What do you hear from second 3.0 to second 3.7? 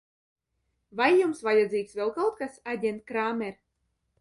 Krāmer?